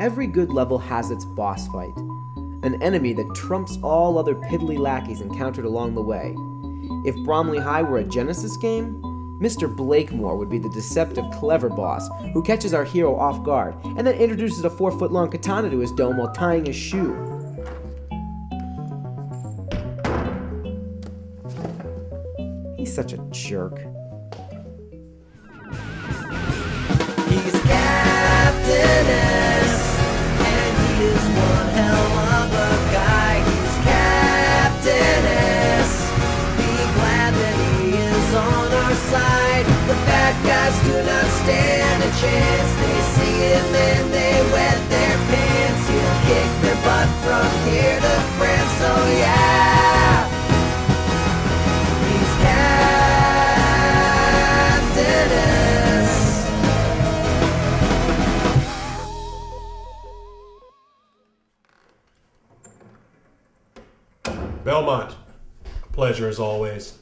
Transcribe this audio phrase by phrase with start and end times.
[0.00, 1.94] Every good level has its boss fight,
[2.62, 6.34] an enemy that trumps all other piddly lackeys encountered along the way.
[7.04, 9.02] If Bromley High were a Genesis game,
[9.42, 9.68] Mr.
[9.68, 14.14] Blakemore would be the deceptive, clever boss who catches our hero off guard and then
[14.14, 17.14] introduces a four foot long katana to his dome while tying his shoe.
[22.78, 23.78] He's such a jerk.
[40.84, 42.70] Do not stand a chance.
[42.80, 45.82] They see him and they wet their pants.
[45.88, 48.72] He'll kick their butt from here to France.
[48.82, 50.28] So yeah.
[52.08, 52.40] He's.
[64.64, 65.16] Belmont,
[65.92, 66.98] pleasure as always.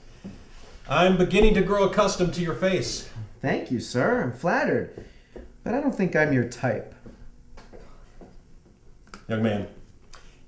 [0.88, 3.10] I'm beginning to grow accustomed to your face.
[3.40, 4.22] Thank you, sir.
[4.22, 5.04] I'm flattered.
[5.62, 6.94] But I don't think I'm your type.
[9.28, 9.68] Young man,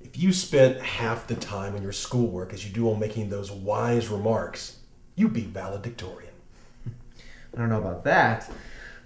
[0.01, 3.51] if you spent half the time on your schoolwork as you do on making those
[3.51, 4.79] wise remarks,
[5.15, 6.33] you'd be valedictorian.
[6.87, 8.51] I don't know about that.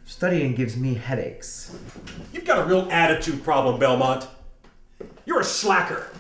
[0.07, 1.77] Studying gives me headaches.
[2.33, 4.29] You've got a real attitude problem, Belmont.
[5.25, 6.11] You're a slacker.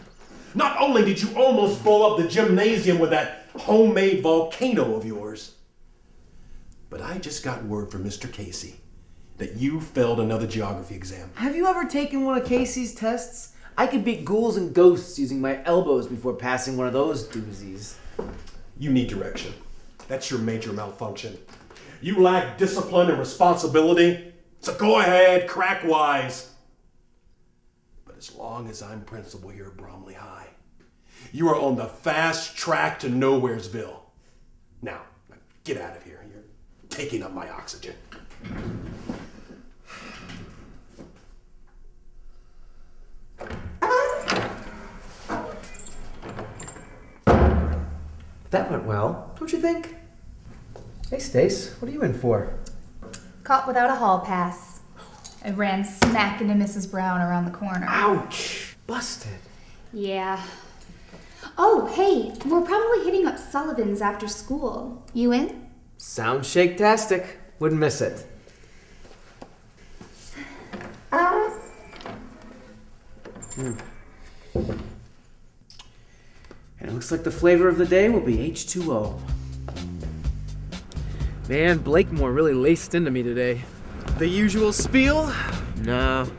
[0.55, 5.54] Not only did you almost blow up the gymnasium with that homemade volcano of yours,
[6.95, 8.33] but I just got word from Mr.
[8.33, 8.77] Casey
[9.39, 11.29] that you failed another geography exam.
[11.35, 13.53] Have you ever taken one of Casey's tests?
[13.77, 17.97] I could beat ghouls and ghosts using my elbows before passing one of those doozies.
[18.79, 19.53] You need direction.
[20.07, 21.37] That's your major malfunction.
[22.01, 26.53] You lack discipline and responsibility, so go ahead, crack wise.
[28.05, 30.47] But as long as I'm principal here at Bromley High,
[31.33, 33.97] you are on the fast track to Nowheresville.
[34.81, 35.01] Now,
[35.65, 36.25] get out of here.
[36.31, 36.44] You're
[36.95, 37.95] taking up my oxygen.
[48.51, 49.97] That went well, don't you think?
[51.11, 52.55] Hey, Stace, what are you in for?
[53.43, 54.81] Caught without a hall pass.
[55.45, 56.89] I ran smack into Mrs.
[56.89, 57.87] Brown around the corner.
[57.89, 58.77] Ouch!
[58.87, 59.33] Busted.
[59.93, 60.41] Yeah.
[61.59, 65.05] Oh, hey, we're probably hitting up Sullivan's after school.
[65.13, 65.64] You in?
[66.07, 67.39] Sounds shake-tastic.
[67.59, 68.25] Wouldn't miss it.
[71.11, 71.41] Hmm.
[74.53, 74.71] And
[76.81, 79.19] it looks like the flavor of the day will be H2O.
[81.49, 83.63] Man, Blakemore really laced into me today.
[84.19, 85.33] The usual spiel?
[85.79, 86.31] No.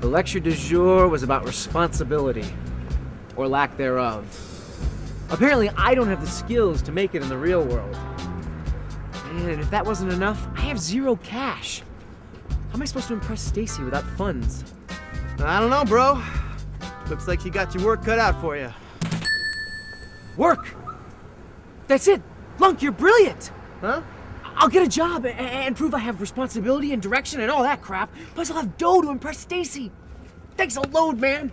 [0.00, 2.46] The lecture du jour was about responsibility.
[3.36, 4.24] Or lack thereof.
[5.30, 7.96] Apparently, I don't have the skills to make it in the real world.
[9.40, 11.82] And if that wasn't enough, I have zero cash.
[12.68, 14.64] How am I supposed to impress Stacy without funds?
[15.38, 16.22] I don't know, bro.
[17.08, 18.72] Looks like you got your work cut out for you.
[20.36, 20.74] Work!
[21.88, 22.22] That's it!
[22.58, 23.50] Lunk, you're brilliant!
[23.80, 24.02] Huh?
[24.56, 27.80] I'll get a job a- and prove I have responsibility and direction and all that
[27.82, 28.14] crap.
[28.34, 29.90] Plus, I'll have dough to impress Stacy.
[30.56, 31.50] Thanks a load, man.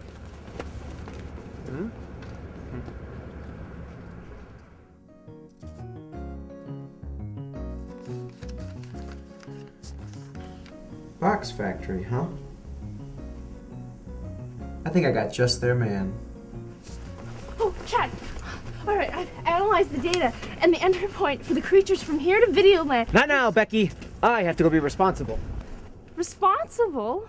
[11.19, 12.28] Box factory, huh?
[14.85, 16.13] I think I got just their man.
[17.59, 18.11] Oh, Chad.
[18.88, 22.39] All right, I've analyzed the data and the entry point for the creatures from here
[22.39, 23.11] to Videoland.
[23.13, 23.91] Not now, Becky.
[24.22, 25.39] I have to go be responsible.
[26.16, 27.27] Responsible?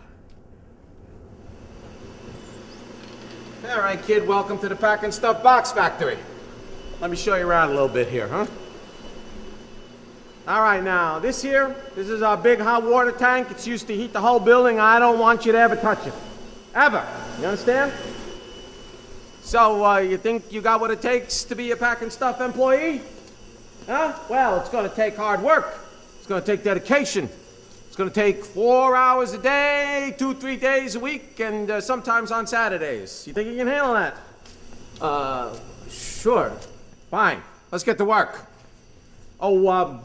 [3.69, 6.19] All right, kid, welcome to the Pack and Stuff Box Factory.
[7.01, 8.47] Let me show you around a little bit here, huh?
[10.49, 13.49] All right, now, this here, this is our big hot water tank.
[13.51, 14.81] It's used to heat the whole building.
[14.81, 16.15] I don't want you to ever touch it.
[16.75, 17.07] Ever.
[17.39, 17.93] You understand?
[19.43, 22.41] So, uh, you think you got what it takes to be a Pack and Stuff
[22.41, 23.03] employee?
[23.87, 24.15] Huh?
[24.31, 25.81] Well, it's gonna take hard work.
[26.17, 27.29] It's gonna take dedication.
[27.87, 32.33] It's gonna take four hours a day, two, three days a week, and uh, sometimes
[32.33, 33.27] on Saturdays.
[33.27, 34.17] You think you can handle that?
[34.99, 35.55] Uh,
[35.91, 36.53] sure.
[37.11, 37.43] Fine.
[37.71, 38.47] Let's get to work.
[39.41, 40.01] Oh, um,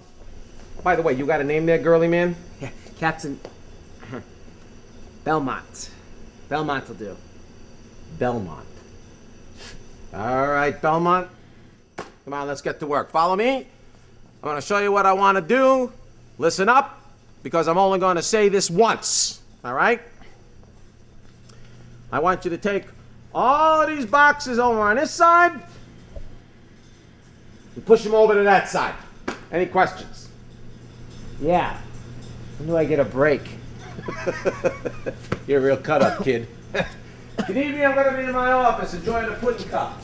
[0.81, 2.35] by the way, you got a name there, girly man?
[2.61, 3.39] Yeah, Captain.
[5.23, 5.89] Belmont.
[6.49, 7.17] Belmont will do.
[8.19, 8.65] Belmont.
[10.13, 11.29] All right, Belmont.
[11.97, 13.11] Come on, let's get to work.
[13.11, 13.57] Follow me.
[13.57, 13.65] I'm
[14.41, 15.91] going to show you what I want to do.
[16.37, 16.99] Listen up,
[17.41, 19.41] because I'm only going to say this once.
[19.63, 20.01] All right?
[22.11, 22.85] I want you to take
[23.33, 25.53] all of these boxes over on this side
[27.75, 28.93] and push them over to that side.
[29.51, 30.29] Any questions?
[31.43, 31.77] Yeah.
[32.57, 33.41] When do I get a break?
[35.45, 36.47] You're a real cut up, kid.
[36.73, 36.87] if
[37.49, 40.01] you need me, I'm gonna be in my office enjoying a pudding cup.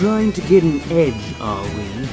[0.00, 2.08] Trying to get an edge, are we?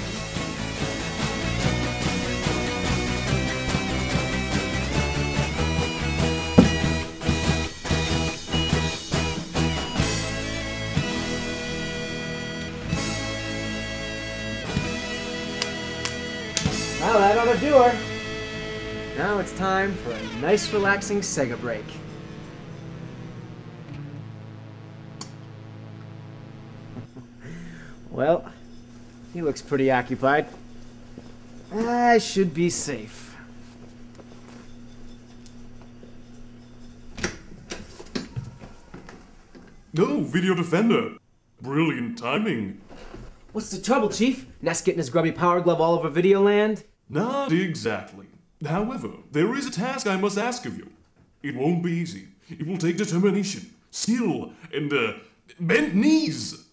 [17.00, 17.98] Well, that ought to do her.
[19.18, 21.86] Now it's time for a nice, relaxing Sega break.
[28.18, 28.44] Well,
[29.32, 30.48] he looks pretty occupied.
[31.72, 33.38] I should be safe.
[40.00, 41.18] Oh, Video Defender.
[41.62, 42.82] Brilliant timing.
[43.52, 44.48] What's the trouble, Chief?
[44.64, 46.86] Ness getting his grubby power glove all over Videoland?
[47.10, 48.26] Not exactly.
[48.66, 50.90] However, there is a task I must ask of you.
[51.44, 52.30] It won't be easy.
[52.50, 55.14] It will take determination, skill, and, uh,
[55.60, 56.67] bent knees.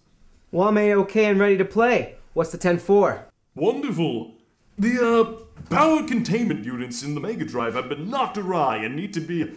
[0.54, 2.14] Well, I'm A-okay and ready to play.
[2.32, 3.24] What's the 10-4?
[3.56, 4.36] Wonderful.
[4.78, 9.12] The, uh, power containment units in the Mega Drive have been knocked awry and need
[9.14, 9.50] to be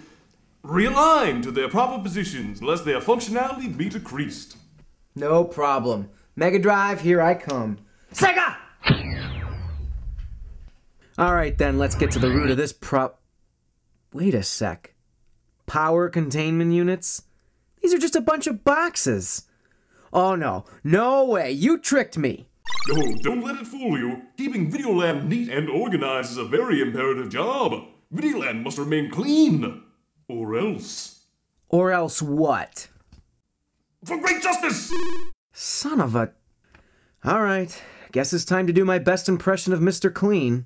[0.66, 4.58] realigned to their proper positions, lest their functionality be decreased.
[5.16, 6.10] No problem.
[6.36, 7.78] Mega Drive, here I come.
[8.12, 8.56] Sega!
[11.20, 13.22] Alright then, let's get to the root of this prop.
[14.14, 14.96] Wait a sec.
[15.68, 17.22] Power containment units?
[17.84, 19.44] These are just a bunch of boxes.
[20.14, 22.48] Oh no, no way, you tricked me.
[22.90, 24.22] Oh, don't let it fool you.
[24.38, 27.86] Keeping Videoland neat and organized is a very imperative job.
[28.14, 29.84] Videoland must remain clean.
[30.30, 31.26] Or else.
[31.70, 32.88] Or else what?
[34.06, 34.94] For great justice!
[35.52, 36.32] Son of a.
[37.26, 40.14] Alright, guess it's time to do my best impression of Mr.
[40.14, 40.66] Clean.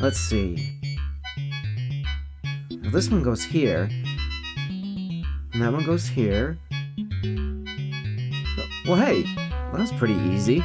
[0.00, 0.78] Let's see.
[2.70, 3.88] Well, this one goes here.
[4.68, 6.58] And that one goes here.
[8.86, 10.62] Well, hey, that was pretty easy.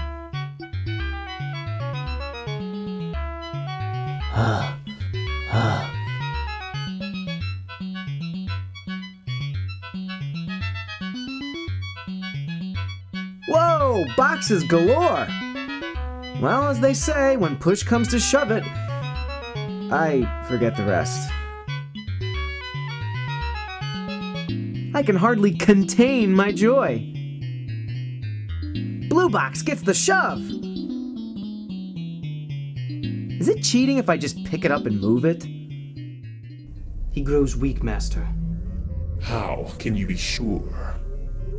[13.48, 15.28] Whoa, boxes galore!
[16.40, 18.64] Well, as they say, when push comes to shove it,
[19.92, 21.32] I forget the rest.
[24.94, 27.11] I can hardly contain my joy.
[29.22, 30.42] Blue Box gets the shove!
[33.40, 35.44] Is it cheating if I just pick it up and move it?
[37.12, 38.28] He grows weak, Master.
[39.22, 40.96] How can you be sure?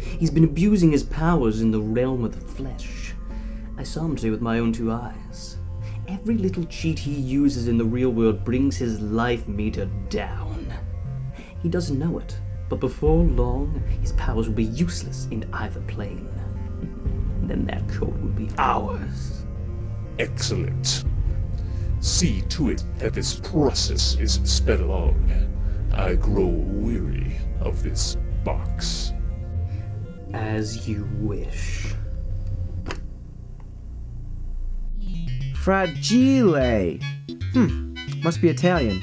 [0.00, 3.14] He's been abusing his powers in the realm of the flesh.
[3.78, 5.58] I saw him today with my own two eyes.
[6.08, 10.66] every little cheat he uses in the real world brings his life meter down.
[11.62, 12.36] He doesn't know it,
[12.68, 16.28] but before long, his powers will be useless in either plane.
[17.42, 19.44] And then that code will be ours.
[20.20, 21.04] Excellent.
[21.98, 25.50] See to it that this process is sped along.
[25.92, 29.12] I grow weary of this box.
[30.32, 31.92] As you wish.
[35.56, 37.00] Fragile.
[37.52, 39.02] Hmm, must be Italian.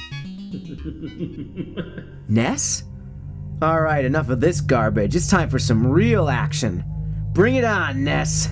[2.29, 2.83] Ness?
[3.61, 5.13] Alright, enough of this garbage.
[5.13, 6.85] It's time for some real action.
[7.33, 8.49] Bring it on, Ness.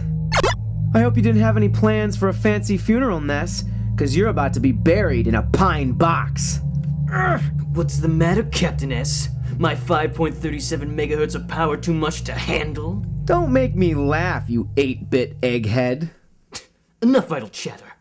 [0.93, 4.53] I hope you didn't have any plans for a fancy funeral, Ness, because you're about
[4.53, 6.61] to be buried in a pine box.
[7.73, 9.29] What's the matter, Captain S?
[9.57, 13.03] My 5.37 megahertz of power too much to handle?
[13.25, 16.11] Don't make me laugh, you 8 bit egghead.
[17.01, 17.93] Enough idle chatter.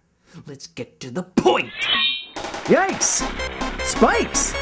[0.46, 1.72] Let's get to the point.
[2.66, 3.24] Yikes!
[3.84, 4.54] Spikes!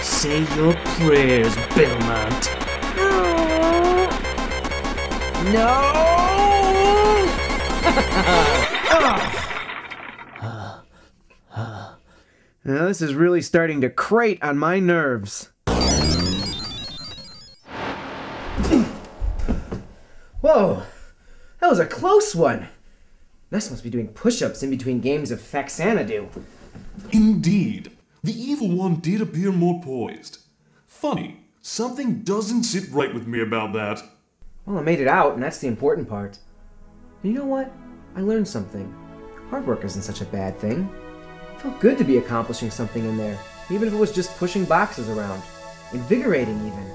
[0.00, 2.61] Say your prayers, Belmont.
[12.64, 15.50] Now, this is really starting to crate on my nerves.
[20.40, 20.84] Whoa,
[21.60, 22.68] that was a close one.
[23.50, 26.28] Ness must be doing push ups in between games of Faxanadu.
[27.10, 27.90] Indeed,
[28.22, 30.38] the evil one did appear more poised.
[30.86, 34.04] Funny, something doesn't sit right with me about that.
[34.66, 36.38] Well, I made it out, and that's the important part.
[37.22, 37.72] And you know what?
[38.14, 38.94] I learned something.
[39.50, 40.88] Hard work isn't such a bad thing.
[41.54, 43.38] It felt good to be accomplishing something in there,
[43.70, 45.42] even if it was just pushing boxes around.
[45.92, 46.90] Invigorating, even.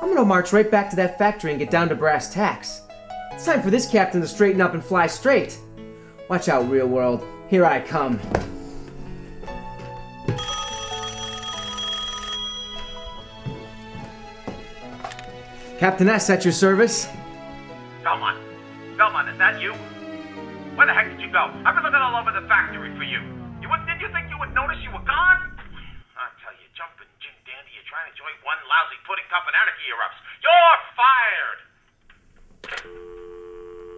[0.00, 2.82] I'm gonna march right back to that factory and get down to brass tacks.
[3.32, 5.58] It's time for this captain to straighten up and fly straight.
[6.28, 7.26] Watch out, real world.
[7.48, 8.20] Here I come.
[15.80, 17.08] Captain S at your service.
[18.04, 18.36] Belmont.
[18.98, 19.72] Belmont, is that you?
[20.76, 21.48] Where the heck did you go?
[21.64, 23.16] I've been looking all over the factory for you.
[23.64, 25.40] You would, did you think you would notice you were gone?
[26.20, 29.56] I tell you, jumping Jim Dandy, you're trying to enjoy one lousy pudding cup and
[29.56, 30.20] anarchy erupts.
[30.44, 31.60] You're fired!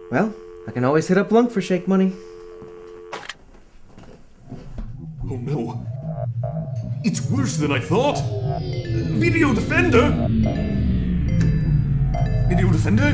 [0.09, 0.31] Well,
[0.65, 2.13] I can always hit up Lunk for shake money.
[5.29, 5.85] Oh no.
[7.03, 8.23] It's worse than I thought.
[9.19, 10.82] Video Defender!
[12.49, 13.13] Video Defender?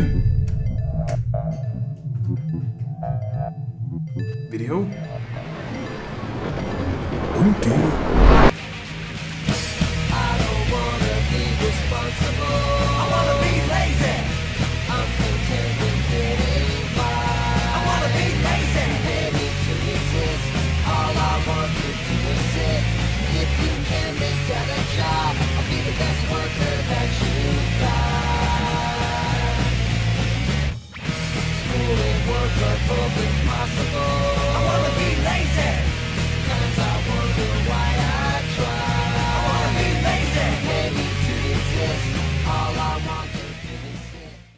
[4.50, 4.88] Video?
[7.36, 8.09] Oh dear.